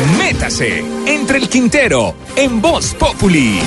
[0.00, 3.60] Métase entre el Quintero en Voz Populi.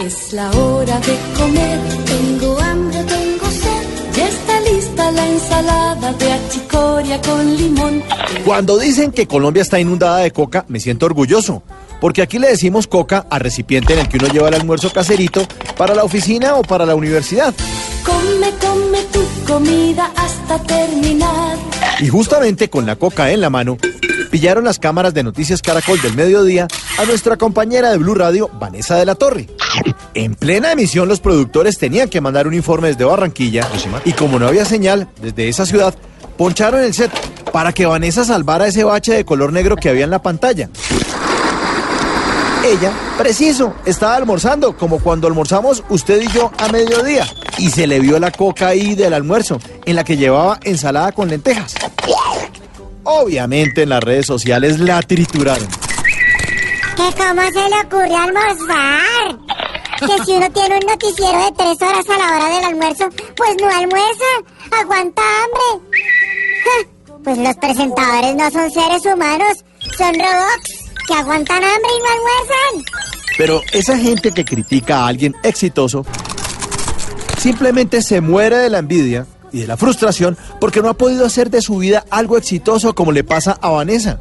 [0.00, 6.32] Es la hora de comer, tengo hambre, tengo sed, ya está lista la ensalada de
[6.32, 8.02] achicoria con limón.
[8.44, 11.62] Cuando dicen que Colombia está inundada de coca, me siento orgulloso.
[12.04, 15.48] Porque aquí le decimos coca al recipiente en el que uno lleva el almuerzo caserito
[15.74, 17.54] para la oficina o para la universidad.
[18.04, 21.56] Come, come tu comida hasta terminar.
[22.00, 23.78] Y justamente con la coca en la mano,
[24.30, 26.68] pillaron las cámaras de Noticias Caracol del mediodía
[26.98, 29.48] a nuestra compañera de Blue Radio, Vanessa de la Torre.
[30.12, 33.66] En plena emisión, los productores tenían que mandar un informe desde Barranquilla
[34.04, 35.94] y como no había señal desde esa ciudad,
[36.36, 37.10] poncharon el set
[37.50, 40.68] para que Vanessa salvara ese bache de color negro que había en la pantalla.
[42.64, 47.26] Ella, preciso, estaba almorzando, como cuando almorzamos usted y yo a mediodía.
[47.58, 51.28] Y se le vio la coca ahí del almuerzo, en la que llevaba ensalada con
[51.28, 51.74] lentejas.
[53.02, 55.68] Obviamente en las redes sociales la trituraron.
[56.96, 59.38] ¿Que cómo se le ocurre almorzar?
[59.98, 63.04] Que si uno tiene un noticiero de tres horas a la hora del almuerzo,
[63.36, 64.24] pues no almuerza,
[64.80, 66.00] aguanta hambre.
[67.24, 69.64] Pues los presentadores no son seres humanos,
[69.98, 70.73] son robots
[71.06, 72.94] que aguantan hambre y no almuerzan.
[73.36, 76.04] Pero esa gente que critica a alguien exitoso
[77.38, 81.50] simplemente se muere de la envidia y de la frustración porque no ha podido hacer
[81.50, 84.18] de su vida algo exitoso como le pasa a Vanessa.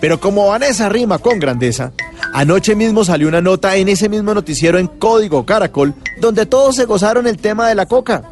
[0.00, 1.92] Pero como Vanessa rima con grandeza,
[2.32, 6.84] anoche mismo salió una nota en ese mismo noticiero en Código Caracol donde todos se
[6.84, 8.22] gozaron el tema de la coca.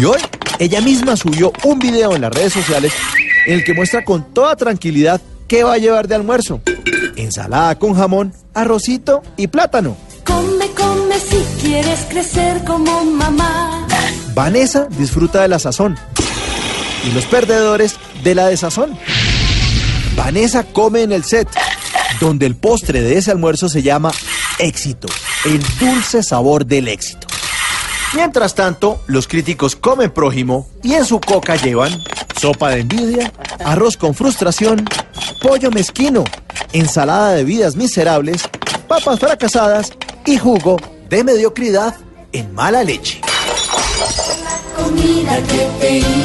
[0.00, 0.20] Y hoy
[0.58, 2.92] ella misma subió un video en las redes sociales
[3.46, 6.60] en el que muestra con toda tranquilidad qué va a llevar de almuerzo.
[7.26, 9.96] Ensalada con jamón, arrocito y plátano.
[10.24, 13.84] Come, come si quieres crecer como mamá.
[14.32, 15.98] Vanessa disfruta de la sazón
[17.04, 18.96] y los perdedores de la desazón.
[20.14, 21.48] Vanessa come en el set,
[22.20, 24.12] donde el postre de ese almuerzo se llama
[24.60, 25.08] éxito,
[25.44, 27.26] el dulce sabor del éxito.
[28.14, 31.92] Mientras tanto, los críticos comen prójimo y en su coca llevan
[32.40, 33.32] sopa de envidia,
[33.64, 34.84] arroz con frustración,
[35.42, 36.22] pollo mezquino,
[36.72, 38.42] ensalada de vidas miserables,
[38.88, 39.92] papas fracasadas
[40.24, 40.76] y jugo
[41.08, 41.94] de mediocridad
[42.32, 43.20] en mala leche.
[44.76, 45.40] Comida
[45.80, 46.15] que.